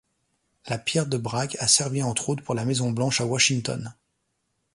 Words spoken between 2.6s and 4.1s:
Maison Blanche à Washington.